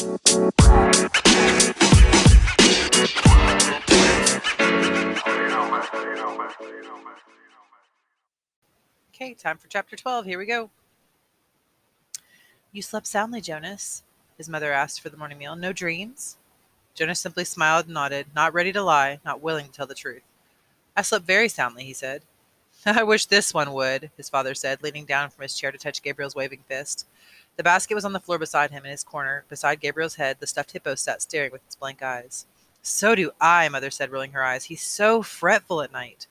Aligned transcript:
Okay, 0.00 0.14
time 9.34 9.58
for 9.58 9.68
chapter 9.68 9.96
12. 9.96 10.24
Here 10.24 10.38
we 10.38 10.46
go. 10.46 10.70
You 12.72 12.80
slept 12.80 13.06
soundly, 13.06 13.42
Jonas, 13.42 14.02
his 14.38 14.48
mother 14.48 14.72
asked 14.72 15.02
for 15.02 15.10
the 15.10 15.18
morning 15.18 15.36
meal. 15.36 15.54
No 15.54 15.74
dreams? 15.74 16.38
Jonas 16.94 17.20
simply 17.20 17.44
smiled 17.44 17.84
and 17.84 17.92
nodded, 17.92 18.28
not 18.34 18.54
ready 18.54 18.72
to 18.72 18.82
lie, 18.82 19.20
not 19.22 19.42
willing 19.42 19.66
to 19.66 19.72
tell 19.72 19.86
the 19.86 19.94
truth. 19.94 20.22
I 20.96 21.02
slept 21.02 21.26
very 21.26 21.50
soundly, 21.50 21.84
he 21.84 21.92
said. 21.92 22.22
I 22.86 23.02
wish 23.02 23.26
this 23.26 23.52
one 23.52 23.74
would, 23.74 24.10
his 24.16 24.30
father 24.30 24.54
said, 24.54 24.82
leaning 24.82 25.04
down 25.04 25.28
from 25.28 25.42
his 25.42 25.54
chair 25.54 25.70
to 25.70 25.76
touch 25.76 26.00
Gabriel's 26.00 26.34
waving 26.34 26.64
fist. 26.68 27.06
The 27.60 27.64
basket 27.64 27.94
was 27.94 28.06
on 28.06 28.14
the 28.14 28.20
floor 28.20 28.38
beside 28.38 28.70
him 28.70 28.86
in 28.86 28.90
his 28.90 29.04
corner. 29.04 29.44
Beside 29.50 29.82
Gabriel's 29.82 30.14
head, 30.14 30.38
the 30.40 30.46
stuffed 30.46 30.72
hippo 30.72 30.94
sat 30.94 31.20
staring 31.20 31.52
with 31.52 31.62
its 31.66 31.76
blank 31.76 32.02
eyes. 32.02 32.46
So 32.80 33.14
do 33.14 33.32
I, 33.38 33.68
Mother 33.68 33.90
said, 33.90 34.10
rolling 34.10 34.32
her 34.32 34.42
eyes. 34.42 34.64
He's 34.64 34.80
so 34.80 35.22
fretful 35.22 35.82
at 35.82 35.92
night. 35.92 36.26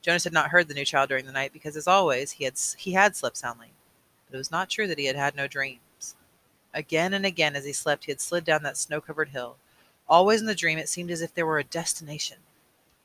Jonas 0.00 0.22
had 0.22 0.32
not 0.32 0.50
heard 0.50 0.68
the 0.68 0.74
new 0.74 0.84
child 0.84 1.08
during 1.08 1.26
the 1.26 1.32
night 1.32 1.52
because, 1.52 1.76
as 1.76 1.88
always, 1.88 2.30
he 2.30 2.44
had 2.44 2.54
he 2.78 2.92
had 2.92 3.16
slept 3.16 3.36
soundly. 3.36 3.72
But 4.28 4.36
it 4.36 4.38
was 4.38 4.52
not 4.52 4.70
true 4.70 4.86
that 4.86 4.98
he 5.00 5.06
had 5.06 5.16
had 5.16 5.34
no 5.34 5.48
dreams. 5.48 6.14
Again 6.72 7.14
and 7.14 7.26
again, 7.26 7.56
as 7.56 7.64
he 7.64 7.72
slept, 7.72 8.04
he 8.04 8.12
had 8.12 8.20
slid 8.20 8.44
down 8.44 8.62
that 8.62 8.76
snow-covered 8.76 9.30
hill. 9.30 9.56
Always 10.08 10.40
in 10.40 10.46
the 10.46 10.54
dream, 10.54 10.78
it 10.78 10.88
seemed 10.88 11.10
as 11.10 11.20
if 11.20 11.34
there 11.34 11.46
were 11.46 11.58
a 11.58 11.64
destination, 11.64 12.38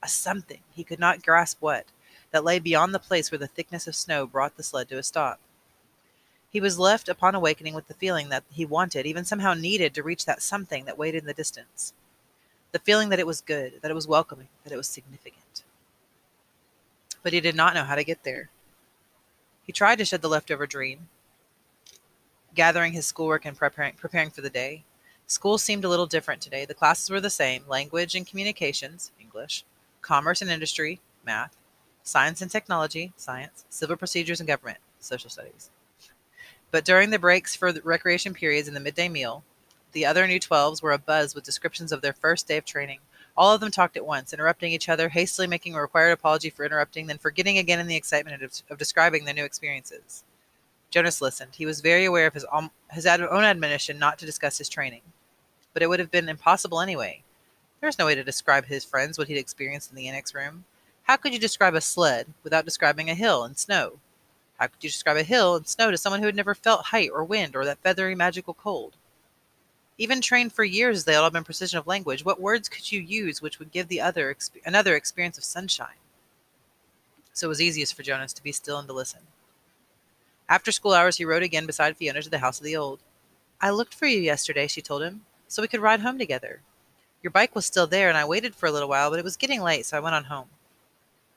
a 0.04 0.08
something 0.08 0.60
he 0.70 0.84
could 0.84 1.00
not 1.00 1.26
grasp 1.26 1.64
what, 1.64 1.88
that 2.30 2.44
lay 2.44 2.60
beyond 2.60 2.94
the 2.94 3.00
place 3.00 3.32
where 3.32 3.40
the 3.40 3.48
thickness 3.48 3.88
of 3.88 3.96
snow 3.96 4.28
brought 4.28 4.56
the 4.56 4.62
sled 4.62 4.88
to 4.90 5.00
a 5.00 5.04
stop. 5.04 5.40
He 6.58 6.62
was 6.62 6.80
left 6.80 7.08
upon 7.08 7.36
awakening 7.36 7.76
with 7.76 7.88
the 7.88 7.94
feeling 7.94 8.30
that 8.30 8.44
he 8.52 8.66
wanted, 8.66 9.06
even 9.06 9.26
somehow 9.26 9.54
needed, 9.54 9.94
to 9.94 10.02
reach 10.02 10.26
that 10.26 10.42
something 10.42 10.86
that 10.86 10.98
waited 10.98 11.20
in 11.20 11.28
the 11.28 11.34
distance. 11.34 11.94
The 12.72 12.80
feeling 12.80 13.10
that 13.10 13.20
it 13.20 13.28
was 13.28 13.42
good, 13.42 13.74
that 13.84 13.92
it 13.92 13.94
was 13.94 14.08
welcoming, 14.08 14.48
that 14.64 14.74
it 14.74 14.78
was 14.78 14.88
significant 14.88 15.64
but 17.28 17.34
he 17.34 17.42
did 17.42 17.56
not 17.56 17.74
know 17.74 17.84
how 17.84 17.96
to 17.96 18.06
get 18.06 18.24
there. 18.24 18.50
He 19.66 19.74
tried 19.74 19.98
to 19.98 20.06
shed 20.06 20.22
the 20.22 20.30
leftover 20.30 20.66
dream, 20.66 21.10
gathering 22.56 22.94
his 22.94 23.06
schoolwork 23.06 23.44
and 23.44 23.58
preparing, 23.58 23.96
preparing 23.96 24.30
for 24.30 24.40
the 24.40 24.50
day. 24.50 24.86
School 25.26 25.58
seemed 25.58 25.84
a 25.84 25.90
little 25.90 26.06
different 26.06 26.42
today. 26.42 26.64
The 26.64 26.74
classes 26.74 27.10
were 27.10 27.20
the 27.20 27.30
same 27.30 27.66
language 27.68 28.16
and 28.16 28.26
communications, 28.26 29.12
English, 29.20 29.66
commerce 30.02 30.42
and 30.42 30.50
industry, 30.50 31.02
math, 31.26 31.54
science 32.02 32.42
and 32.42 32.50
technology, 32.50 33.12
science, 33.18 33.66
civil 33.70 33.98
procedures 33.98 34.40
and 34.40 34.48
government, 34.48 34.80
social 35.02 35.30
studies. 35.30 35.70
But 36.72 36.86
during 36.86 37.10
the 37.10 37.20
breaks 37.20 37.56
for 37.56 37.72
the 37.72 37.82
recreation 37.82 38.34
periods 38.34 38.68
and 38.68 38.76
the 38.76 38.82
midday 38.82 39.10
meal, 39.10 39.44
the 39.94 40.06
other 40.06 40.28
new 40.28 40.40
12s 40.40 40.82
were 40.82 40.98
abuzz 40.98 41.34
with 41.34 41.44
descriptions 41.44 41.92
of 41.92 42.02
their 42.02 42.14
first 42.14 42.48
day 42.48 42.58
of 42.58 42.66
training, 42.66 43.00
all 43.38 43.54
of 43.54 43.62
them 43.62 43.70
talked 43.70 43.96
at 43.96 44.06
once, 44.06 44.34
interrupting 44.34 44.72
each 44.72 44.90
other, 44.90 45.10
hastily 45.10 45.48
making 45.48 45.76
a 45.76 45.82
required 45.82 46.12
apology 46.12 46.50
for 46.50 46.66
interrupting, 46.66 47.06
then 47.06 47.20
forgetting 47.20 47.60
again 47.60 47.80
in 47.80 47.86
the 47.86 47.96
excitement 47.96 48.42
of, 48.42 48.52
of 48.70 48.80
describing 48.80 49.26
their 49.26 49.34
new 49.34 49.46
experiences. 49.46 50.24
Jonas 50.90 51.22
listened. 51.22 51.52
He 51.54 51.66
was 51.66 51.82
very 51.82 52.06
aware 52.06 52.26
of 52.26 52.34
his, 52.34 52.46
his 52.92 53.06
own 53.06 53.44
admonition 53.44 54.00
not 54.00 54.18
to 54.20 54.26
discuss 54.26 54.58
his 54.58 54.70
training. 54.70 55.02
But 55.74 55.84
it 55.84 55.88
would 55.88 56.00
have 56.00 56.10
been 56.10 56.30
impossible 56.30 56.82
anyway. 56.82 57.24
There 57.80 57.88
was 57.88 58.00
no 58.00 58.08
way 58.08 58.16
to 58.16 58.24
describe 58.24 58.66
his 58.66 58.84
friends 58.84 59.20
what 59.20 59.28
he'd 59.28 59.38
experienced 59.38 59.92
in 59.92 59.96
the 59.96 60.08
annex 60.08 60.34
room. 60.34 60.66
How 61.04 61.18
could 61.18 61.34
you 61.34 61.40
describe 61.40 61.76
a 61.76 61.82
sled 61.82 62.34
without 62.44 62.66
describing 62.66 63.10
a 63.10 63.16
hill 63.16 63.44
and 63.44 63.56
snow? 63.56 64.00
How 64.58 64.68
could 64.68 64.84
you 64.84 64.90
describe 64.90 65.18
a 65.18 65.24
hill 65.24 65.56
and 65.56 65.68
snow 65.68 65.92
to 65.92 65.98
someone 65.98 66.20
who 66.20 66.26
had 66.26 66.36
never 66.36 66.56
felt 66.56 66.88
height 66.88 67.10
or 67.14 67.24
wind 67.24 67.56
or 67.56 67.64
that 67.66 67.80
feathery 67.80 68.16
magical 68.16 68.54
cold? 68.54 68.96
Even 70.00 70.22
trained 70.22 70.54
for 70.54 70.64
years 70.64 70.98
as 70.98 71.06
they 71.06 71.16
all 71.16 71.30
been 71.30 71.44
precision 71.44 71.80
of 71.80 71.88
language, 71.88 72.24
what 72.26 72.40
words 72.40 72.70
could 72.70 72.92
you 72.92 73.00
use 73.00 73.42
which 73.42 73.60
would 73.60 73.72
give 73.72 73.88
the 73.88 74.02
other 74.02 74.34
exp- 74.34 74.62
another 74.66 74.96
experience 74.96 75.38
of 75.38 75.44
sunshine? 75.44 75.98
So 77.34 77.48
it 77.48 77.50
was 77.50 77.62
easiest 77.62 77.94
for 77.94 78.04
Jonas 78.04 78.34
to 78.34 78.44
be 78.44 78.52
still 78.52 78.80
and 78.80 78.88
to 78.88 78.94
listen. 78.94 79.22
After 80.50 80.72
school 80.72 80.94
hours, 80.94 81.18
he 81.18 81.26
rode 81.26 81.44
again 81.44 81.66
beside 81.66 81.98
Fiona 81.98 82.22
to 82.22 82.30
the 82.30 82.40
house 82.40 82.60
of 82.60 82.64
the 82.64 82.76
old. 82.76 83.00
I 83.60 83.70
looked 83.72 83.94
for 83.94 84.08
you 84.08 84.20
yesterday, 84.20 84.68
she 84.68 84.82
told 84.82 85.04
him, 85.04 85.22
so 85.48 85.62
we 85.62 85.68
could 85.68 85.82
ride 85.82 86.02
home 86.02 86.18
together. 86.18 86.62
Your 87.22 87.32
bike 87.32 87.56
was 87.56 87.66
still 87.66 87.88
there, 87.88 88.10
and 88.10 88.18
I 88.18 88.26
waited 88.26 88.56
for 88.56 88.68
a 88.68 88.72
little 88.72 88.90
while, 88.90 89.10
but 89.10 89.20
it 89.20 89.26
was 89.26 89.36
getting 89.36 89.62
late, 89.62 89.86
so 89.86 89.98
I 89.98 90.00
went 90.00 90.16
on 90.16 90.26
home. 90.26 90.48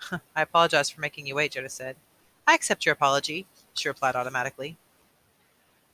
I 0.37 0.43
apologize 0.43 0.91
for 0.91 1.01
making 1.01 1.27
you 1.27 1.35
wait, 1.35 1.53
Jonas 1.53 1.75
said. 1.75 1.97
I 2.51 2.55
accept 2.55 2.85
your 2.85 2.95
apology, 2.95 3.47
she 3.75 3.89
replied 3.89 4.17
automatically. 4.17 4.77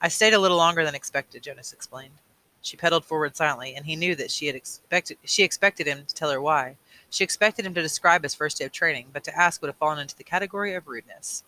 I 0.00 0.08
stayed 0.08 0.32
a 0.32 0.38
little 0.38 0.56
longer 0.56 0.86
than 0.86 0.94
expected, 0.94 1.42
Jonas 1.42 1.74
explained. 1.74 2.14
She 2.62 2.78
pedaled 2.78 3.04
forward 3.04 3.36
silently, 3.36 3.74
and 3.74 3.84
he 3.84 3.94
knew 3.94 4.14
that 4.14 4.30
she 4.30 4.46
had 4.46 4.56
expected 4.56 5.18
she 5.22 5.42
expected 5.42 5.86
him 5.86 6.06
to 6.06 6.14
tell 6.14 6.30
her 6.30 6.40
why. 6.40 6.76
She 7.10 7.24
expected 7.24 7.66
him 7.66 7.74
to 7.74 7.82
describe 7.82 8.22
his 8.22 8.34
first 8.34 8.56
day 8.56 8.64
of 8.64 8.72
training, 8.72 9.08
but 9.12 9.22
to 9.24 9.38
ask 9.38 9.60
would 9.60 9.68
have 9.68 9.76
fallen 9.76 9.98
into 9.98 10.16
the 10.16 10.24
category 10.24 10.72
of 10.72 10.88
rudeness. 10.88 11.44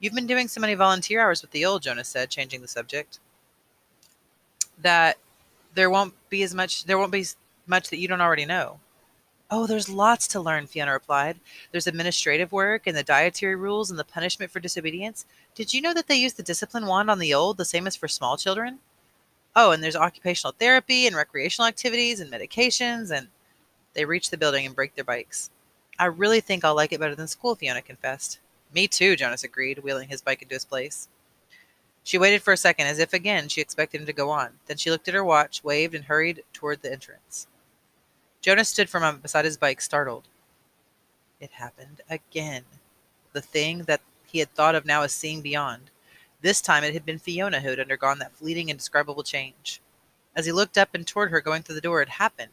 You've 0.00 0.14
been 0.14 0.26
doing 0.26 0.48
so 0.48 0.60
many 0.60 0.74
volunteer 0.74 1.20
hours 1.20 1.40
with 1.40 1.52
the 1.52 1.64
old, 1.64 1.82
Jonas 1.82 2.08
said, 2.08 2.28
changing 2.28 2.62
the 2.62 2.66
subject. 2.66 3.20
That 4.82 5.16
there 5.74 5.90
won't 5.90 6.14
be 6.28 6.42
as 6.42 6.56
much 6.56 6.86
there 6.86 6.98
won't 6.98 7.12
be 7.12 7.24
much 7.68 7.88
that 7.90 8.00
you 8.00 8.08
don't 8.08 8.20
already 8.20 8.46
know. 8.46 8.80
Oh, 9.52 9.66
there's 9.66 9.88
lots 9.88 10.28
to 10.28 10.40
learn, 10.40 10.66
Fiona 10.68 10.92
replied. 10.92 11.40
There's 11.72 11.88
administrative 11.88 12.52
work 12.52 12.86
and 12.86 12.96
the 12.96 13.02
dietary 13.02 13.56
rules 13.56 13.90
and 13.90 13.98
the 13.98 14.04
punishment 14.04 14.52
for 14.52 14.60
disobedience. 14.60 15.26
Did 15.56 15.74
you 15.74 15.80
know 15.80 15.92
that 15.92 16.06
they 16.06 16.16
use 16.16 16.34
the 16.34 16.42
discipline 16.44 16.86
wand 16.86 17.10
on 17.10 17.18
the 17.18 17.34
old, 17.34 17.56
the 17.56 17.64
same 17.64 17.86
as 17.88 17.96
for 17.96 18.06
small 18.06 18.36
children? 18.36 18.78
Oh, 19.56 19.72
and 19.72 19.82
there's 19.82 19.96
occupational 19.96 20.54
therapy 20.58 21.06
and 21.06 21.16
recreational 21.16 21.68
activities 21.68 22.20
and 22.20 22.32
medications. 22.32 23.10
And 23.10 23.28
they 23.94 24.04
reach 24.04 24.30
the 24.30 24.38
building 24.38 24.66
and 24.66 24.74
break 24.74 24.94
their 24.94 25.04
bikes. 25.04 25.50
I 25.98 26.06
really 26.06 26.40
think 26.40 26.64
I'll 26.64 26.76
like 26.76 26.92
it 26.92 27.00
better 27.00 27.16
than 27.16 27.28
school, 27.28 27.56
Fiona 27.56 27.82
confessed. 27.82 28.40
Me 28.74 28.88
too, 28.88 29.16
Jonas 29.16 29.44
agreed, 29.44 29.80
wheeling 29.80 30.08
his 30.08 30.22
bike 30.22 30.42
into 30.42 30.54
his 30.54 30.64
place. 30.64 31.08
She 32.04 32.18
waited 32.18 32.42
for 32.42 32.52
a 32.52 32.56
second, 32.56 32.86
as 32.86 32.98
if 32.98 33.12
again 33.12 33.48
she 33.48 33.60
expected 33.60 34.00
him 34.00 34.06
to 34.06 34.12
go 34.12 34.30
on. 34.30 34.58
Then 34.66 34.76
she 34.76 34.90
looked 34.90 35.08
at 35.08 35.14
her 35.14 35.24
watch, 35.24 35.64
waved, 35.64 35.94
and 35.94 36.04
hurried 36.04 36.44
toward 36.52 36.82
the 36.82 36.92
entrance. 36.92 37.46
Jonas 38.40 38.68
stood 38.68 38.88
for 38.88 38.98
a 38.98 39.00
moment 39.00 39.22
beside 39.22 39.44
his 39.44 39.58
bike, 39.58 39.80
startled. 39.80 40.24
It 41.40 41.52
happened 41.52 42.00
again. 42.08 42.64
The 43.32 43.40
thing 43.40 43.84
that 43.84 44.00
he 44.26 44.38
had 44.38 44.54
thought 44.54 44.74
of 44.74 44.86
now 44.86 45.02
as 45.02 45.12
seeing 45.12 45.40
beyond. 45.40 45.90
This 46.40 46.60
time 46.60 46.84
it 46.84 46.94
had 46.94 47.04
been 47.04 47.18
Fiona 47.18 47.60
who 47.60 47.70
had 47.70 47.80
undergone 47.80 48.18
that 48.20 48.32
fleeting, 48.32 48.68
indescribable 48.68 49.22
change. 49.22 49.80
As 50.34 50.46
he 50.46 50.52
looked 50.52 50.78
up 50.78 50.90
and 50.94 51.06
toward 51.06 51.30
her 51.30 51.40
going 51.40 51.62
through 51.62 51.74
the 51.74 51.80
door, 51.80 52.00
it 52.00 52.08
happened. 52.08 52.52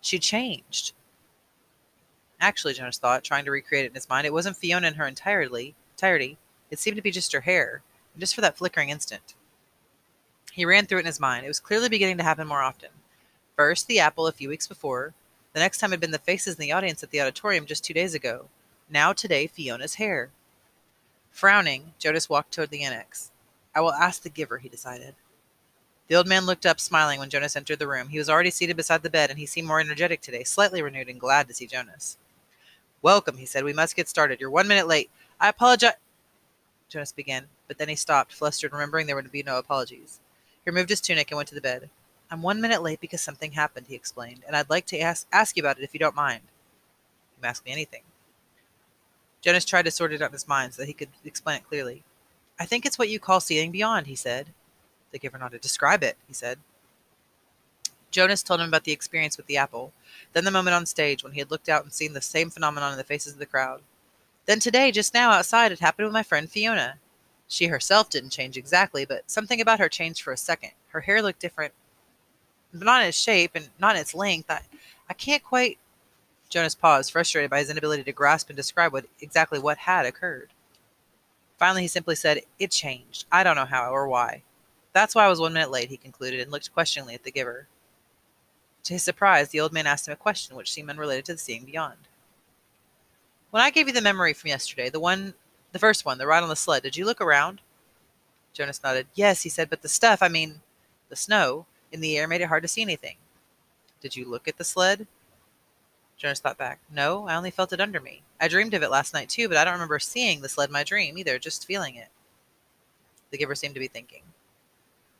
She 0.00 0.18
changed. 0.18 0.92
Actually, 2.40 2.74
Jonas 2.74 2.98
thought, 2.98 3.24
trying 3.24 3.44
to 3.44 3.50
recreate 3.50 3.84
it 3.84 3.88
in 3.88 3.94
his 3.94 4.08
mind, 4.08 4.26
it 4.26 4.32
wasn't 4.32 4.56
Fiona 4.56 4.86
in 4.86 4.94
her 4.94 5.06
entirely 5.06 5.74
entirety. 5.90 6.38
It 6.70 6.78
seemed 6.78 6.96
to 6.96 7.02
be 7.02 7.10
just 7.10 7.32
her 7.32 7.40
hair, 7.40 7.82
and 8.14 8.20
just 8.20 8.34
for 8.34 8.40
that 8.42 8.56
flickering 8.56 8.90
instant. 8.90 9.34
He 10.52 10.64
ran 10.64 10.86
through 10.86 10.98
it 10.98 11.02
in 11.02 11.06
his 11.06 11.20
mind. 11.20 11.44
It 11.44 11.48
was 11.48 11.60
clearly 11.60 11.88
beginning 11.88 12.18
to 12.18 12.24
happen 12.24 12.46
more 12.46 12.62
often. 12.62 12.90
First, 13.58 13.88
the 13.88 13.98
apple 13.98 14.28
a 14.28 14.32
few 14.32 14.48
weeks 14.48 14.68
before. 14.68 15.14
The 15.52 15.58
next 15.58 15.78
time 15.78 15.90
had 15.90 15.98
been 15.98 16.12
the 16.12 16.20
faces 16.20 16.54
in 16.54 16.60
the 16.60 16.70
audience 16.70 17.02
at 17.02 17.10
the 17.10 17.20
auditorium 17.20 17.66
just 17.66 17.82
two 17.82 17.92
days 17.92 18.14
ago. 18.14 18.44
Now, 18.88 19.12
today, 19.12 19.48
Fiona's 19.48 19.96
hair. 19.96 20.30
Frowning, 21.32 21.92
Jonas 21.98 22.28
walked 22.28 22.54
toward 22.54 22.70
the 22.70 22.84
annex. 22.84 23.32
I 23.74 23.80
will 23.80 23.92
ask 23.92 24.22
the 24.22 24.30
giver, 24.30 24.58
he 24.58 24.68
decided. 24.68 25.16
The 26.06 26.14
old 26.14 26.28
man 26.28 26.46
looked 26.46 26.66
up, 26.66 26.78
smiling, 26.78 27.18
when 27.18 27.30
Jonas 27.30 27.56
entered 27.56 27.80
the 27.80 27.88
room. 27.88 28.10
He 28.10 28.18
was 28.18 28.30
already 28.30 28.50
seated 28.50 28.76
beside 28.76 29.02
the 29.02 29.10
bed, 29.10 29.28
and 29.28 29.40
he 29.40 29.44
seemed 29.44 29.66
more 29.66 29.80
energetic 29.80 30.20
today, 30.20 30.44
slightly 30.44 30.80
renewed 30.80 31.08
and 31.08 31.18
glad 31.18 31.48
to 31.48 31.54
see 31.54 31.66
Jonas. 31.66 32.16
Welcome, 33.02 33.38
he 33.38 33.44
said. 33.44 33.64
We 33.64 33.72
must 33.72 33.96
get 33.96 34.08
started. 34.08 34.40
You're 34.40 34.50
one 34.50 34.68
minute 34.68 34.86
late. 34.86 35.10
I 35.40 35.48
apologize. 35.48 35.94
Jonas 36.88 37.10
began, 37.10 37.46
but 37.66 37.76
then 37.78 37.88
he 37.88 37.96
stopped, 37.96 38.32
flustered, 38.32 38.72
remembering 38.72 39.08
there 39.08 39.16
would 39.16 39.32
be 39.32 39.42
no 39.42 39.58
apologies. 39.58 40.20
He 40.64 40.70
removed 40.70 40.90
his 40.90 41.00
tunic 41.00 41.32
and 41.32 41.36
went 41.36 41.48
to 41.48 41.56
the 41.56 41.60
bed. 41.60 41.90
I'm 42.30 42.42
one 42.42 42.60
minute 42.60 42.82
late 42.82 43.00
because 43.00 43.20
something 43.20 43.52
happened, 43.52 43.86
he 43.88 43.94
explained, 43.94 44.42
and 44.46 44.54
I'd 44.54 44.70
like 44.70 44.86
to 44.86 44.98
ask, 44.98 45.26
ask 45.32 45.56
you 45.56 45.62
about 45.62 45.78
it 45.78 45.84
if 45.84 45.94
you 45.94 46.00
don't 46.00 46.14
mind. 46.14 46.42
You 46.44 47.40
can 47.40 47.48
ask 47.48 47.64
me 47.64 47.72
anything. 47.72 48.02
Jonas 49.40 49.64
tried 49.64 49.84
to 49.86 49.90
sort 49.90 50.12
it 50.12 50.20
out 50.20 50.30
in 50.30 50.32
his 50.32 50.48
mind 50.48 50.74
so 50.74 50.82
that 50.82 50.88
he 50.88 50.92
could 50.92 51.08
explain 51.24 51.58
it 51.58 51.68
clearly. 51.68 52.02
I 52.58 52.66
think 52.66 52.84
it's 52.84 52.98
what 52.98 53.08
you 53.08 53.18
call 53.18 53.40
seeing 53.40 53.70
beyond, 53.70 54.08
he 54.08 54.16
said. 54.16 54.48
The 55.12 55.18
giver 55.18 55.38
nodded. 55.38 55.60
Describe 55.60 56.02
it, 56.02 56.16
he 56.26 56.34
said. 56.34 56.58
Jonas 58.10 58.42
told 58.42 58.60
him 58.60 58.68
about 58.68 58.84
the 58.84 58.92
experience 58.92 59.36
with 59.36 59.46
the 59.46 59.56
apple, 59.56 59.92
then 60.32 60.44
the 60.44 60.50
moment 60.50 60.74
on 60.74 60.86
stage 60.86 61.22
when 61.22 61.34
he 61.34 61.40
had 61.40 61.50
looked 61.50 61.68
out 61.68 61.84
and 61.84 61.92
seen 61.92 62.14
the 62.14 62.20
same 62.20 62.50
phenomenon 62.50 62.92
in 62.92 62.98
the 62.98 63.04
faces 63.04 63.34
of 63.34 63.38
the 63.38 63.46
crowd. 63.46 63.80
Then 64.46 64.60
today, 64.60 64.90
just 64.90 65.12
now 65.12 65.30
outside, 65.30 65.72
it 65.72 65.80
happened 65.80 66.06
with 66.06 66.14
my 66.14 66.22
friend 66.22 66.50
Fiona. 66.50 66.96
She 67.48 67.66
herself 67.66 68.08
didn't 68.08 68.30
change 68.30 68.56
exactly, 68.56 69.04
but 69.04 69.30
something 69.30 69.60
about 69.60 69.78
her 69.78 69.88
changed 69.88 70.22
for 70.22 70.32
a 70.32 70.38
second. 70.38 70.70
Her 70.88 71.02
hair 71.02 71.22
looked 71.22 71.40
different, 71.40 71.74
not 72.72 73.02
in 73.02 73.08
its 73.08 73.20
shape 73.20 73.52
and 73.54 73.68
not 73.78 73.96
in 73.96 74.00
its 74.00 74.14
length. 74.14 74.50
I, 74.50 74.62
I 75.08 75.14
can't 75.14 75.42
quite 75.42 75.78
Jonas 76.48 76.74
paused, 76.74 77.12
frustrated 77.12 77.50
by 77.50 77.58
his 77.58 77.70
inability 77.70 78.04
to 78.04 78.12
grasp 78.12 78.48
and 78.48 78.56
describe 78.56 78.92
what 78.92 79.06
exactly 79.20 79.58
what 79.58 79.78
had 79.78 80.06
occurred. 80.06 80.50
Finally, 81.58 81.82
he 81.82 81.88
simply 81.88 82.14
said, 82.14 82.42
It 82.58 82.70
changed. 82.70 83.26
I 83.30 83.42
don't 83.42 83.56
know 83.56 83.66
how 83.66 83.90
or 83.90 84.08
why. 84.08 84.42
That's 84.92 85.14
why 85.14 85.24
I 85.24 85.28
was 85.28 85.40
one 85.40 85.52
minute 85.52 85.70
late, 85.70 85.90
he 85.90 85.96
concluded, 85.96 86.40
and 86.40 86.50
looked 86.50 86.72
questioningly 86.72 87.14
at 87.14 87.24
the 87.24 87.30
giver. 87.30 87.68
To 88.84 88.94
his 88.94 89.02
surprise, 89.02 89.50
the 89.50 89.60
old 89.60 89.72
man 89.72 89.86
asked 89.86 90.08
him 90.08 90.12
a 90.12 90.16
question 90.16 90.56
which 90.56 90.72
seemed 90.72 90.88
unrelated 90.88 91.26
to 91.26 91.32
the 91.32 91.38
seeing 91.38 91.64
beyond. 91.64 91.98
When 93.50 93.62
I 93.62 93.70
gave 93.70 93.86
you 93.86 93.92
the 93.92 94.00
memory 94.00 94.32
from 94.32 94.48
yesterday, 94.48 94.88
the 94.88 95.00
one, 95.00 95.34
the 95.72 95.78
first 95.78 96.04
one, 96.04 96.18
the 96.18 96.26
ride 96.26 96.42
on 96.42 96.48
the 96.48 96.56
sled, 96.56 96.82
did 96.82 96.96
you 96.96 97.04
look 97.04 97.20
around? 97.20 97.60
Jonas 98.54 98.82
nodded. 98.82 99.06
Yes, 99.14 99.42
he 99.42 99.48
said, 99.48 99.68
but 99.68 99.82
the 99.82 99.88
stuff, 99.88 100.22
I 100.22 100.28
mean, 100.28 100.62
the 101.10 101.16
snow 101.16 101.66
in 101.92 102.00
the 102.00 102.18
air 102.18 102.28
made 102.28 102.40
it 102.40 102.48
hard 102.48 102.62
to 102.62 102.68
see 102.68 102.82
anything. 102.82 103.16
Did 104.00 104.16
you 104.16 104.24
look 104.24 104.46
at 104.46 104.58
the 104.58 104.64
sled? 104.64 105.06
Jonas 106.16 106.40
thought 106.40 106.58
back. 106.58 106.80
No, 106.90 107.28
I 107.28 107.36
only 107.36 107.50
felt 107.50 107.72
it 107.72 107.80
under 107.80 108.00
me. 108.00 108.22
I 108.40 108.48
dreamed 108.48 108.74
of 108.74 108.82
it 108.82 108.90
last 108.90 109.14
night 109.14 109.28
too, 109.28 109.48
but 109.48 109.56
I 109.56 109.64
don't 109.64 109.74
remember 109.74 109.98
seeing 109.98 110.40
the 110.40 110.48
sled 110.48 110.68
in 110.68 110.72
my 110.72 110.84
dream 110.84 111.16
either, 111.16 111.38
just 111.38 111.66
feeling 111.66 111.94
it. 111.94 112.08
The 113.30 113.38
giver 113.38 113.54
seemed 113.54 113.74
to 113.74 113.80
be 113.80 113.88
thinking. 113.88 114.22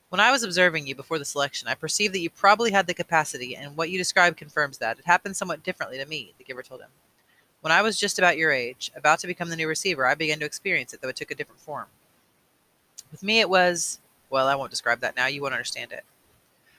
When 0.08 0.20
I 0.20 0.32
was 0.32 0.42
observing 0.42 0.86
you 0.86 0.94
before 0.94 1.18
the 1.18 1.24
selection, 1.24 1.68
I 1.68 1.74
perceived 1.74 2.14
that 2.14 2.20
you 2.20 2.30
probably 2.30 2.70
had 2.70 2.86
the 2.86 2.94
capacity, 2.94 3.54
and 3.54 3.76
what 3.76 3.90
you 3.90 3.98
described 3.98 4.38
confirms 4.38 4.78
that. 4.78 4.98
It 4.98 5.04
happened 5.04 5.36
somewhat 5.36 5.62
differently 5.62 5.98
to 5.98 6.06
me, 6.06 6.32
the 6.38 6.44
giver 6.44 6.62
told 6.62 6.80
him. 6.80 6.88
When 7.60 7.72
I 7.72 7.82
was 7.82 7.98
just 7.98 8.18
about 8.18 8.38
your 8.38 8.50
age, 8.50 8.90
about 8.96 9.18
to 9.20 9.26
become 9.26 9.50
the 9.50 9.56
new 9.56 9.68
receiver, 9.68 10.06
I 10.06 10.14
began 10.14 10.38
to 10.38 10.46
experience 10.46 10.94
it, 10.94 11.02
though 11.02 11.08
it 11.08 11.16
took 11.16 11.30
a 11.30 11.34
different 11.34 11.60
form. 11.60 11.86
With 13.12 13.22
me, 13.22 13.40
it 13.40 13.50
was, 13.50 14.00
well, 14.30 14.46
I 14.48 14.54
won't 14.54 14.70
describe 14.70 15.00
that 15.00 15.16
now, 15.16 15.26
you 15.26 15.42
won't 15.42 15.54
understand 15.54 15.92
it. 15.92 16.04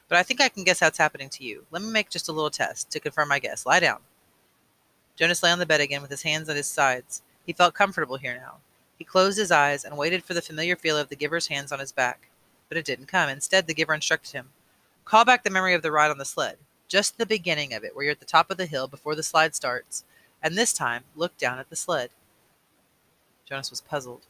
But 0.09 0.17
I 0.17 0.23
think 0.23 0.41
I 0.41 0.49
can 0.49 0.63
guess 0.63 0.79
how 0.79 0.87
it's 0.87 0.97
happening 0.97 1.29
to 1.29 1.43
you. 1.43 1.65
Let 1.71 1.81
me 1.81 1.89
make 1.89 2.09
just 2.09 2.27
a 2.27 2.33
little 2.33 2.49
test 2.49 2.91
to 2.91 2.99
confirm 2.99 3.29
my 3.29 3.39
guess. 3.39 3.65
Lie 3.65 3.79
down. 3.79 3.99
Jonas 5.15 5.43
lay 5.43 5.51
on 5.51 5.59
the 5.59 5.65
bed 5.65 5.81
again 5.81 6.01
with 6.01 6.11
his 6.11 6.23
hands 6.23 6.49
at 6.49 6.57
his 6.57 6.67
sides. 6.67 7.21
He 7.45 7.53
felt 7.53 7.73
comfortable 7.73 8.17
here 8.17 8.35
now. 8.35 8.55
He 8.97 9.05
closed 9.05 9.37
his 9.37 9.51
eyes 9.51 9.85
and 9.85 9.95
waited 9.95 10.23
for 10.23 10.33
the 10.33 10.41
familiar 10.41 10.75
feel 10.75 10.97
of 10.97 11.09
the 11.09 11.15
giver's 11.15 11.47
hands 11.47 11.71
on 11.71 11.79
his 11.79 11.91
back. 11.91 12.29
But 12.67 12.77
it 12.77 12.85
didn't 12.85 13.07
come. 13.07 13.29
Instead, 13.29 13.67
the 13.67 13.73
giver 13.73 13.93
instructed 13.93 14.33
him 14.33 14.49
Call 15.09 15.25
back 15.25 15.43
the 15.43 15.49
memory 15.49 15.73
of 15.73 15.81
the 15.81 15.91
ride 15.91 16.11
on 16.11 16.19
the 16.19 16.23
sled, 16.25 16.57
just 16.87 17.17
the 17.17 17.25
beginning 17.25 17.73
of 17.73 17.83
it, 17.83 17.95
where 17.95 18.05
you're 18.05 18.11
at 18.11 18.19
the 18.19 18.25
top 18.27 18.51
of 18.51 18.57
the 18.57 18.67
hill 18.67 18.87
before 18.87 19.15
the 19.15 19.23
slide 19.23 19.55
starts, 19.55 20.03
and 20.43 20.55
this 20.55 20.71
time 20.71 21.03
look 21.15 21.35
down 21.35 21.57
at 21.57 21.71
the 21.71 21.75
sled. 21.75 22.11
Jonas 23.43 23.71
was 23.71 23.81
puzzled. 23.81 24.27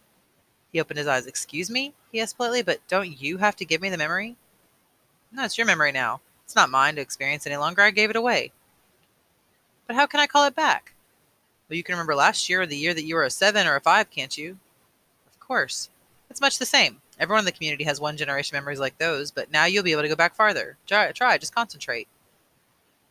He 0.71 0.79
opened 0.79 0.97
his 0.99 1.07
eyes. 1.07 1.25
Excuse 1.25 1.69
me? 1.69 1.95
he 2.13 2.21
asked 2.21 2.37
politely, 2.37 2.61
but 2.61 2.79
don't 2.87 3.21
you 3.21 3.39
have 3.39 3.57
to 3.57 3.65
give 3.65 3.81
me 3.81 3.89
the 3.89 3.97
memory? 3.97 4.37
No, 5.31 5.43
it's 5.43 5.57
your 5.57 5.67
memory 5.67 5.91
now. 5.91 6.21
It's 6.43 6.55
not 6.55 6.69
mine 6.69 6.95
to 6.95 7.01
experience 7.01 7.45
any 7.45 7.57
longer. 7.57 7.81
I 7.81 7.91
gave 7.91 8.09
it 8.09 8.15
away. 8.15 8.51
But 9.85 9.95
how 9.95 10.05
can 10.05 10.19
I 10.19 10.27
call 10.27 10.45
it 10.45 10.55
back? 10.55 10.93
Well, 11.67 11.77
you 11.77 11.83
can 11.83 11.93
remember 11.93 12.15
last 12.15 12.49
year 12.49 12.61
or 12.61 12.65
the 12.65 12.75
year 12.75 12.93
that 12.93 13.05
you 13.05 13.15
were 13.15 13.23
a 13.23 13.29
seven 13.29 13.67
or 13.67 13.75
a 13.75 13.81
five, 13.81 14.09
can't 14.09 14.37
you? 14.37 14.57
Of 15.27 15.39
course. 15.39 15.89
It's 16.29 16.41
much 16.41 16.57
the 16.57 16.65
same. 16.65 17.01
Everyone 17.19 17.39
in 17.39 17.45
the 17.45 17.51
community 17.51 17.83
has 17.83 17.99
one 17.99 18.17
generation 18.17 18.55
memories 18.55 18.79
like 18.79 18.97
those, 18.97 19.29
but 19.29 19.51
now 19.51 19.65
you'll 19.65 19.83
be 19.83 19.91
able 19.91 20.03
to 20.03 20.07
go 20.07 20.15
back 20.15 20.35
farther. 20.35 20.77
Try, 20.87 21.11
try, 21.11 21.37
just 21.37 21.53
concentrate. 21.53 22.07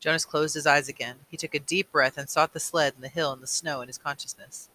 Jonas 0.00 0.25
closed 0.25 0.55
his 0.55 0.67
eyes 0.67 0.88
again. 0.88 1.17
He 1.29 1.37
took 1.37 1.55
a 1.55 1.61
deep 1.61 1.93
breath 1.93 2.17
and 2.17 2.29
sought 2.29 2.53
the 2.53 2.61
sled 2.61 2.94
and 2.94 3.05
the 3.05 3.09
hill 3.09 3.32
and 3.32 3.43
the 3.43 3.47
snow 3.47 3.81
in 3.81 3.88
his 3.88 3.99
consciousness. 3.99 4.69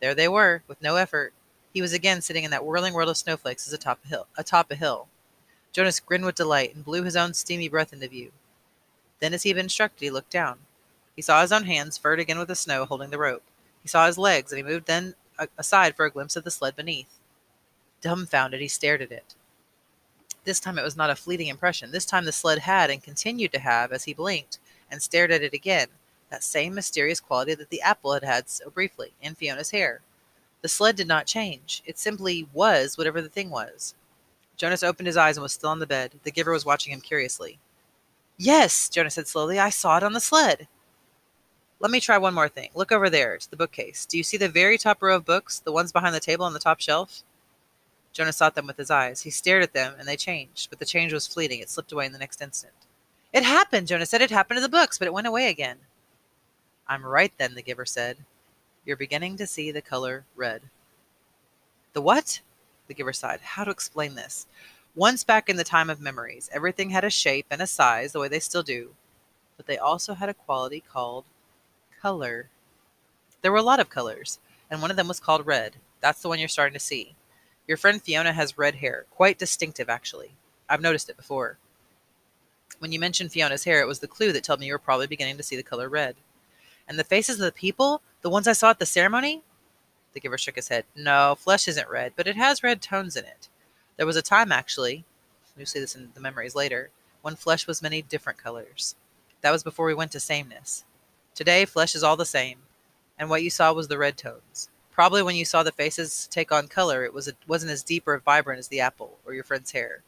There 0.00 0.14
they 0.14 0.28
were, 0.28 0.62
with 0.68 0.82
no 0.82 0.96
effort. 0.96 1.32
He 1.72 1.82
was 1.82 1.92
again 1.92 2.20
sitting 2.20 2.44
in 2.44 2.50
that 2.50 2.64
whirling 2.64 2.94
world 2.94 3.08
of 3.08 3.16
snowflakes 3.16 3.66
as 3.66 3.72
atop 3.72 4.00
a 4.04 4.08
hill. 4.08 4.26
Atop 4.36 4.70
a 4.70 4.74
hill. 4.74 5.08
Jonas 5.76 6.00
grinned 6.00 6.24
with 6.24 6.36
delight 6.36 6.74
and 6.74 6.82
blew 6.82 7.02
his 7.02 7.16
own 7.16 7.34
steamy 7.34 7.68
breath 7.68 7.92
into 7.92 8.08
view. 8.08 8.32
Then, 9.20 9.34
as 9.34 9.42
he 9.42 9.50
had 9.50 9.56
been 9.56 9.66
instructed, 9.66 10.06
he 10.06 10.10
looked 10.10 10.30
down. 10.30 10.60
He 11.14 11.20
saw 11.20 11.42
his 11.42 11.52
own 11.52 11.64
hands 11.64 11.98
furred 11.98 12.18
again 12.18 12.38
with 12.38 12.48
the 12.48 12.54
snow, 12.54 12.86
holding 12.86 13.10
the 13.10 13.18
rope. 13.18 13.42
He 13.82 13.88
saw 13.88 14.06
his 14.06 14.16
legs, 14.16 14.50
and 14.50 14.56
he 14.56 14.62
moved 14.62 14.86
then 14.86 15.16
aside 15.58 15.94
for 15.94 16.06
a 16.06 16.10
glimpse 16.10 16.34
of 16.34 16.44
the 16.44 16.50
sled 16.50 16.76
beneath. 16.76 17.18
Dumbfounded, 18.00 18.62
he 18.62 18.68
stared 18.68 19.02
at 19.02 19.12
it. 19.12 19.34
This 20.44 20.60
time 20.60 20.78
it 20.78 20.82
was 20.82 20.96
not 20.96 21.10
a 21.10 21.14
fleeting 21.14 21.48
impression. 21.48 21.90
This 21.90 22.06
time 22.06 22.24
the 22.24 22.32
sled 22.32 22.60
had 22.60 22.88
and 22.88 23.02
continued 23.02 23.52
to 23.52 23.58
have, 23.58 23.92
as 23.92 24.04
he 24.04 24.14
blinked 24.14 24.58
and 24.90 25.02
stared 25.02 25.30
at 25.30 25.42
it 25.42 25.52
again, 25.52 25.88
that 26.30 26.42
same 26.42 26.74
mysterious 26.74 27.20
quality 27.20 27.54
that 27.54 27.68
the 27.68 27.82
apple 27.82 28.14
had 28.14 28.24
had 28.24 28.48
so 28.48 28.70
briefly 28.70 29.12
in 29.20 29.34
Fiona's 29.34 29.72
hair. 29.72 30.00
The 30.62 30.70
sled 30.70 30.96
did 30.96 31.06
not 31.06 31.26
change. 31.26 31.82
It 31.84 31.98
simply 31.98 32.48
was 32.54 32.96
whatever 32.96 33.20
the 33.20 33.28
thing 33.28 33.50
was. 33.50 33.94
Jonas 34.56 34.82
opened 34.82 35.06
his 35.06 35.16
eyes 35.16 35.36
and 35.36 35.42
was 35.42 35.52
still 35.52 35.70
on 35.70 35.78
the 35.78 35.86
bed. 35.86 36.12
The 36.22 36.30
giver 36.30 36.52
was 36.52 36.64
watching 36.64 36.92
him 36.92 37.00
curiously. 37.00 37.58
Yes, 38.38 38.88
Jonas 38.88 39.14
said 39.14 39.28
slowly. 39.28 39.58
I 39.58 39.70
saw 39.70 39.96
it 39.96 40.02
on 40.02 40.12
the 40.12 40.20
sled. 40.20 40.68
Let 41.78 41.90
me 41.90 42.00
try 42.00 42.16
one 42.16 42.34
more 42.34 42.48
thing. 42.48 42.70
Look 42.74 42.90
over 42.90 43.10
there 43.10 43.36
to 43.36 43.50
the 43.50 43.56
bookcase. 43.56 44.06
Do 44.06 44.16
you 44.16 44.22
see 44.22 44.38
the 44.38 44.48
very 44.48 44.78
top 44.78 45.02
row 45.02 45.16
of 45.16 45.26
books, 45.26 45.58
the 45.58 45.72
ones 45.72 45.92
behind 45.92 46.14
the 46.14 46.20
table 46.20 46.46
on 46.46 46.54
the 46.54 46.58
top 46.58 46.80
shelf? 46.80 47.22
Jonas 48.12 48.36
sought 48.36 48.54
them 48.54 48.66
with 48.66 48.78
his 48.78 48.90
eyes. 48.90 49.20
He 49.20 49.30
stared 49.30 49.62
at 49.62 49.74
them, 49.74 49.94
and 49.98 50.08
they 50.08 50.16
changed, 50.16 50.70
but 50.70 50.78
the 50.78 50.86
change 50.86 51.12
was 51.12 51.26
fleeting. 51.26 51.60
It 51.60 51.68
slipped 51.68 51.92
away 51.92 52.06
in 52.06 52.12
the 52.12 52.18
next 52.18 52.40
instant. 52.40 52.72
It 53.30 53.42
happened, 53.42 53.88
Jonas 53.88 54.08
said. 54.08 54.22
It 54.22 54.30
happened 54.30 54.56
to 54.56 54.62
the 54.62 54.70
books, 54.70 54.98
but 54.98 55.06
it 55.06 55.12
went 55.12 55.26
away 55.26 55.50
again. 55.50 55.76
I'm 56.88 57.04
right 57.04 57.32
then, 57.36 57.54
the 57.54 57.62
giver 57.62 57.84
said. 57.84 58.16
You're 58.86 58.96
beginning 58.96 59.36
to 59.36 59.46
see 59.46 59.70
the 59.70 59.82
color 59.82 60.24
red. 60.34 60.62
The 61.92 62.00
what? 62.00 62.40
The 62.86 62.94
giver 62.94 63.12
sighed. 63.12 63.40
How 63.40 63.64
to 63.64 63.70
explain 63.70 64.14
this? 64.14 64.46
Once 64.94 65.24
back 65.24 65.48
in 65.48 65.56
the 65.56 65.64
time 65.64 65.90
of 65.90 66.00
memories, 66.00 66.48
everything 66.52 66.90
had 66.90 67.04
a 67.04 67.10
shape 67.10 67.46
and 67.50 67.60
a 67.60 67.66
size, 67.66 68.12
the 68.12 68.20
way 68.20 68.28
they 68.28 68.40
still 68.40 68.62
do, 68.62 68.94
but 69.56 69.66
they 69.66 69.76
also 69.76 70.14
had 70.14 70.28
a 70.28 70.34
quality 70.34 70.80
called 70.80 71.24
color. 72.00 72.48
There 73.42 73.52
were 73.52 73.58
a 73.58 73.62
lot 73.62 73.80
of 73.80 73.90
colors, 73.90 74.38
and 74.70 74.80
one 74.80 74.90
of 74.90 74.96
them 74.96 75.08
was 75.08 75.20
called 75.20 75.46
red. 75.46 75.76
That's 76.00 76.22
the 76.22 76.28
one 76.28 76.38
you're 76.38 76.48
starting 76.48 76.74
to 76.74 76.80
see. 76.80 77.14
Your 77.66 77.76
friend 77.76 78.00
Fiona 78.00 78.32
has 78.32 78.56
red 78.56 78.76
hair, 78.76 79.06
quite 79.10 79.38
distinctive, 79.38 79.90
actually. 79.90 80.32
I've 80.68 80.80
noticed 80.80 81.10
it 81.10 81.16
before. 81.16 81.58
When 82.78 82.92
you 82.92 83.00
mentioned 83.00 83.32
Fiona's 83.32 83.64
hair, 83.64 83.80
it 83.80 83.86
was 83.86 83.98
the 83.98 84.08
clue 84.08 84.32
that 84.32 84.44
told 84.44 84.60
me 84.60 84.66
you 84.66 84.72
were 84.72 84.78
probably 84.78 85.06
beginning 85.06 85.36
to 85.36 85.42
see 85.42 85.56
the 85.56 85.62
color 85.62 85.88
red. 85.88 86.16
And 86.88 86.98
the 86.98 87.04
faces 87.04 87.40
of 87.40 87.44
the 87.44 87.52
people, 87.52 88.02
the 88.22 88.30
ones 88.30 88.46
I 88.46 88.52
saw 88.52 88.70
at 88.70 88.78
the 88.78 88.86
ceremony? 88.86 89.42
The 90.16 90.20
giver 90.20 90.38
shook 90.38 90.56
his 90.56 90.68
head. 90.68 90.86
No, 90.96 91.34
flesh 91.38 91.68
isn't 91.68 91.90
red, 91.90 92.14
but 92.16 92.26
it 92.26 92.36
has 92.36 92.62
red 92.62 92.80
tones 92.80 93.16
in 93.16 93.26
it. 93.26 93.50
There 93.98 94.06
was 94.06 94.16
a 94.16 94.22
time, 94.22 94.50
actually, 94.50 95.04
you'll 95.58 95.66
see 95.66 95.78
this 95.78 95.94
in 95.94 96.08
the 96.14 96.22
memories 96.22 96.54
later, 96.54 96.88
when 97.20 97.36
flesh 97.36 97.66
was 97.66 97.82
many 97.82 98.00
different 98.00 98.38
colors. 98.38 98.94
That 99.42 99.50
was 99.50 99.62
before 99.62 99.84
we 99.84 99.92
went 99.92 100.12
to 100.12 100.20
sameness. 100.20 100.86
Today, 101.34 101.66
flesh 101.66 101.94
is 101.94 102.02
all 102.02 102.16
the 102.16 102.24
same, 102.24 102.60
and 103.18 103.28
what 103.28 103.42
you 103.42 103.50
saw 103.50 103.74
was 103.74 103.88
the 103.88 103.98
red 103.98 104.16
tones. 104.16 104.70
Probably 104.90 105.22
when 105.22 105.36
you 105.36 105.44
saw 105.44 105.62
the 105.62 105.70
faces 105.70 106.26
take 106.30 106.50
on 106.50 106.66
color, 106.66 107.04
it 107.04 107.12
was 107.12 107.30
wasn't 107.46 107.72
as 107.72 107.82
deep 107.82 108.08
or 108.08 108.16
vibrant 108.16 108.58
as 108.58 108.68
the 108.68 108.80
apple 108.80 109.18
or 109.26 109.34
your 109.34 109.44
friend's 109.44 109.72
hair. 109.72 110.02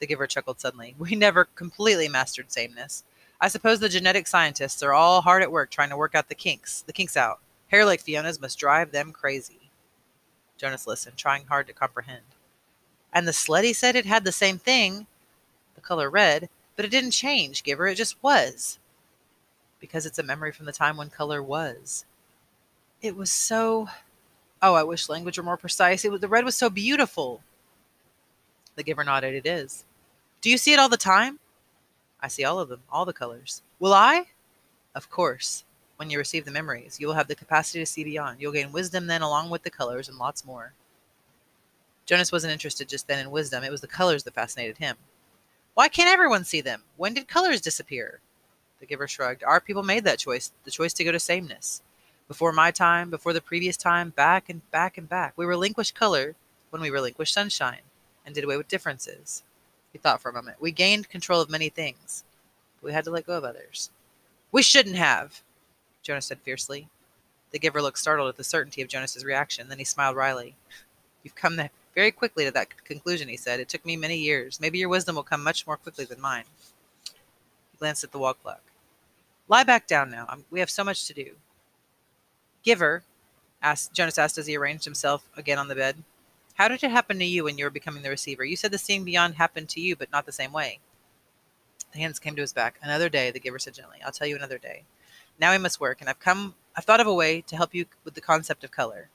The 0.00 0.06
giver 0.06 0.26
chuckled 0.26 0.60
suddenly. 0.60 0.94
We 0.98 1.16
never 1.16 1.46
completely 1.46 2.08
mastered 2.08 2.52
sameness. 2.52 3.04
I 3.40 3.48
suppose 3.48 3.80
the 3.80 3.88
genetic 3.88 4.26
scientists 4.26 4.82
are 4.82 4.92
all 4.92 5.22
hard 5.22 5.40
at 5.40 5.50
work 5.50 5.70
trying 5.70 5.88
to 5.88 5.96
work 5.96 6.14
out 6.14 6.28
the 6.28 6.34
kinks, 6.34 6.82
the 6.82 6.92
kinks 6.92 7.16
out. 7.16 7.40
Hair 7.68 7.84
like 7.84 8.00
Fiona's 8.00 8.40
must 8.40 8.58
drive 8.58 8.92
them 8.92 9.12
crazy. 9.12 9.70
Jonas 10.56 10.86
listened, 10.86 11.16
trying 11.16 11.46
hard 11.46 11.66
to 11.68 11.72
comprehend. 11.72 12.22
And 13.12 13.26
the 13.26 13.32
sled, 13.32 13.64
he 13.64 13.72
said, 13.72 13.96
it 13.96 14.06
had 14.06 14.24
the 14.24 14.32
same 14.32 14.58
thing, 14.58 15.06
the 15.74 15.80
color 15.80 16.10
red, 16.10 16.48
but 16.76 16.84
it 16.84 16.90
didn't 16.90 17.12
change, 17.12 17.62
Giver. 17.62 17.86
It 17.86 17.96
just 17.96 18.22
was 18.22 18.78
because 19.80 20.06
it's 20.06 20.18
a 20.18 20.22
memory 20.22 20.52
from 20.52 20.66
the 20.66 20.72
time 20.72 20.96
when 20.96 21.10
color 21.10 21.42
was. 21.42 22.04
It 23.00 23.16
was 23.16 23.30
so. 23.30 23.88
Oh, 24.60 24.74
I 24.74 24.82
wish 24.82 25.08
language 25.08 25.38
were 25.38 25.44
more 25.44 25.56
precise. 25.56 26.04
It 26.04 26.10
was, 26.10 26.20
the 26.20 26.28
red 26.28 26.44
was 26.44 26.56
so 26.56 26.68
beautiful. 26.68 27.42
The 28.74 28.82
giver 28.82 29.04
nodded. 29.04 29.34
It 29.34 29.46
is. 29.46 29.84
Do 30.40 30.50
you 30.50 30.58
see 30.58 30.72
it 30.72 30.78
all 30.78 30.88
the 30.88 30.96
time? 30.96 31.38
I 32.20 32.28
see 32.28 32.44
all 32.44 32.58
of 32.58 32.68
them, 32.68 32.82
all 32.90 33.04
the 33.04 33.12
colors. 33.12 33.62
Will 33.78 33.94
I? 33.94 34.26
Of 34.94 35.10
course. 35.10 35.64
When 35.98 36.10
you 36.10 36.18
receive 36.18 36.44
the 36.44 36.52
memories, 36.52 36.98
you 37.00 37.08
will 37.08 37.14
have 37.14 37.26
the 37.26 37.34
capacity 37.34 37.80
to 37.80 37.86
see 37.86 38.04
beyond. 38.04 38.40
You'll 38.40 38.52
gain 38.52 38.70
wisdom 38.70 39.08
then, 39.08 39.20
along 39.20 39.50
with 39.50 39.64
the 39.64 39.70
colors, 39.70 40.08
and 40.08 40.16
lots 40.16 40.44
more. 40.44 40.72
Jonas 42.06 42.30
wasn't 42.30 42.52
interested 42.52 42.88
just 42.88 43.08
then 43.08 43.18
in 43.18 43.32
wisdom, 43.32 43.64
it 43.64 43.72
was 43.72 43.80
the 43.80 43.88
colors 43.88 44.22
that 44.22 44.34
fascinated 44.34 44.78
him. 44.78 44.96
Why 45.74 45.88
can't 45.88 46.08
everyone 46.08 46.44
see 46.44 46.60
them? 46.60 46.84
When 46.96 47.14
did 47.14 47.26
colors 47.26 47.60
disappear? 47.60 48.20
The 48.78 48.86
giver 48.86 49.08
shrugged. 49.08 49.42
Our 49.42 49.60
people 49.60 49.82
made 49.82 50.04
that 50.04 50.20
choice, 50.20 50.52
the 50.62 50.70
choice 50.70 50.92
to 50.94 51.04
go 51.04 51.10
to 51.10 51.18
sameness. 51.18 51.82
Before 52.28 52.52
my 52.52 52.70
time, 52.70 53.10
before 53.10 53.32
the 53.32 53.40
previous 53.40 53.76
time, 53.76 54.10
back 54.10 54.48
and 54.48 54.68
back 54.70 54.98
and 54.98 55.08
back. 55.08 55.32
We 55.34 55.46
relinquished 55.46 55.96
color 55.96 56.36
when 56.70 56.80
we 56.80 56.90
relinquished 56.90 57.34
sunshine 57.34 57.80
and 58.24 58.36
did 58.36 58.44
away 58.44 58.56
with 58.56 58.68
differences. 58.68 59.42
He 59.92 59.98
thought 59.98 60.20
for 60.20 60.30
a 60.30 60.34
moment. 60.34 60.60
We 60.60 60.70
gained 60.70 61.08
control 61.08 61.40
of 61.40 61.50
many 61.50 61.70
things, 61.70 62.22
but 62.80 62.86
we 62.86 62.92
had 62.92 63.04
to 63.04 63.10
let 63.10 63.26
go 63.26 63.36
of 63.36 63.42
others. 63.42 63.90
We 64.52 64.62
shouldn't 64.62 64.96
have, 64.96 65.42
Jonas 66.08 66.24
said 66.24 66.40
fiercely. 66.40 66.88
The 67.50 67.58
giver 67.58 67.82
looked 67.82 67.98
startled 67.98 68.30
at 68.30 68.38
the 68.38 68.44
certainty 68.44 68.80
of 68.80 68.88
Jonas's 68.88 69.26
reaction. 69.26 69.68
Then 69.68 69.78
he 69.78 69.84
smiled 69.84 70.16
wryly. 70.16 70.56
You've 71.22 71.34
come 71.34 71.60
very 71.94 72.10
quickly 72.10 72.46
to 72.46 72.50
that 72.50 72.82
conclusion, 72.84 73.28
he 73.28 73.36
said. 73.36 73.60
It 73.60 73.68
took 73.68 73.84
me 73.84 73.94
many 73.94 74.16
years. 74.16 74.58
Maybe 74.58 74.78
your 74.78 74.88
wisdom 74.88 75.16
will 75.16 75.22
come 75.22 75.44
much 75.44 75.66
more 75.66 75.76
quickly 75.76 76.06
than 76.06 76.18
mine. 76.18 76.44
He 77.04 77.78
glanced 77.78 78.04
at 78.04 78.12
the 78.12 78.18
wall 78.18 78.32
clock. 78.32 78.62
Lie 79.48 79.64
back 79.64 79.86
down 79.86 80.10
now. 80.10 80.24
I'm, 80.30 80.46
we 80.50 80.60
have 80.60 80.70
so 80.70 80.82
much 80.82 81.06
to 81.08 81.12
do. 81.12 81.32
Giver, 82.62 83.02
asked, 83.62 83.92
Jonas 83.92 84.16
asked 84.16 84.38
as 84.38 84.46
he 84.46 84.56
arranged 84.56 84.84
himself 84.84 85.28
again 85.36 85.58
on 85.58 85.68
the 85.68 85.74
bed. 85.74 86.04
How 86.54 86.68
did 86.68 86.82
it 86.82 86.90
happen 86.90 87.18
to 87.18 87.24
you 87.26 87.44
when 87.44 87.58
you 87.58 87.64
were 87.64 87.70
becoming 87.70 88.02
the 88.02 88.08
receiver? 88.08 88.46
You 88.46 88.56
said 88.56 88.70
the 88.70 88.78
seeing 88.78 89.04
beyond 89.04 89.34
happened 89.34 89.68
to 89.70 89.80
you, 89.80 89.94
but 89.94 90.10
not 90.10 90.24
the 90.24 90.32
same 90.32 90.52
way. 90.52 90.80
The 91.92 91.98
hands 91.98 92.18
came 92.18 92.34
to 92.34 92.42
his 92.42 92.54
back. 92.54 92.78
Another 92.82 93.10
day, 93.10 93.30
the 93.30 93.40
giver 93.40 93.58
said 93.58 93.74
gently. 93.74 93.98
I'll 94.04 94.12
tell 94.12 94.26
you 94.26 94.36
another 94.36 94.58
day. 94.58 94.84
Now 95.40 95.52
we 95.52 95.58
must 95.58 95.80
work, 95.80 96.00
and 96.00 96.10
I've 96.10 96.20
come 96.20 96.54
I've 96.78 96.84
thought 96.84 97.00
of 97.00 97.08
a 97.08 97.14
way 97.14 97.40
to 97.42 97.56
help 97.56 97.74
you 97.74 97.86
with 98.04 98.14
the 98.14 98.20
concept 98.20 98.62
of 98.62 98.70
color. 98.70 99.08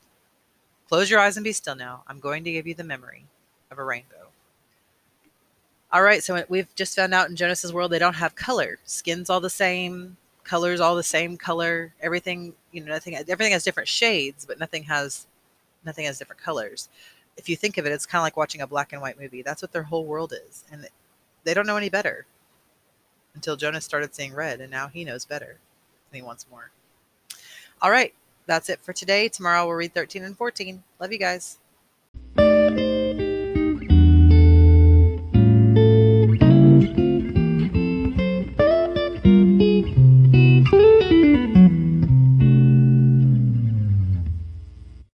Close 0.90 1.10
your 1.10 1.22
eyes 1.22 1.38
and 1.38 1.46
be 1.46 1.54
still 1.54 1.76
now. 1.76 2.04
I'm 2.08 2.20
going 2.20 2.44
to 2.44 2.52
give 2.52 2.68
you 2.68 2.74
the 2.74 2.84
memory 2.84 3.26
of 3.72 3.80
a 3.80 3.84
rainbow. 3.86 4.28
All 5.94 6.04
right, 6.04 6.22
so 6.22 6.44
we've 6.50 6.74
just 6.76 6.96
found 6.96 7.14
out 7.14 7.30
in 7.30 7.38
Jonas's 7.38 7.72
world 7.72 7.92
they 7.92 8.00
don't 8.00 8.16
have 8.16 8.36
color. 8.36 8.80
Skin's 8.84 9.30
all 9.30 9.40
the 9.40 9.50
same, 9.50 10.18
colors 10.44 10.82
all 10.82 10.96
the 10.96 11.04
same 11.04 11.38
color. 11.38 11.94
Everything, 12.02 12.54
you 12.74 12.82
know, 12.84 12.92
nothing 12.92 13.16
everything 13.16 13.54
has 13.54 13.64
different 13.64 13.88
shades, 13.88 14.46
but 14.46 14.60
nothing 14.60 14.84
has 14.84 15.26
nothing 15.86 16.06
has 16.06 16.20
different 16.20 16.42
colors. 16.42 16.90
If 17.38 17.48
you 17.48 17.56
think 17.56 17.78
of 17.78 17.86
it, 17.86 17.94
it's 17.94 18.06
kind 18.06 18.20
of 18.20 18.24
like 18.24 18.36
watching 18.36 18.60
a 18.60 18.68
black 18.68 18.92
and 18.92 19.02
white 19.02 19.20
movie. 19.20 19.42
That's 19.42 19.62
what 19.62 19.72
their 19.72 19.84
whole 19.84 20.06
world 20.06 20.34
is. 20.34 20.66
And 20.70 20.86
they 21.46 21.54
don't 21.54 21.68
know 21.68 21.78
any 21.78 21.90
better 21.90 22.26
until 23.36 23.56
Jonas 23.56 23.86
started 23.86 24.14
seeing 24.14 24.34
red, 24.34 24.60
and 24.60 24.70
now 24.70 24.90
he 24.90 25.06
knows 25.06 25.24
better 25.24 25.60
wants 26.22 26.46
more. 26.50 26.72
All 27.82 27.92
right, 27.92 28.14
that's 28.46 28.70
it 28.70 28.80
for 28.82 28.94
today. 28.94 29.28
Tomorrow 29.30 29.66
we'll 29.66 29.76
read 29.76 29.94
13 29.94 30.24
and 30.24 30.38
14. 30.38 30.84
Love 31.00 31.12
you 31.12 31.20
guys. 31.20 31.58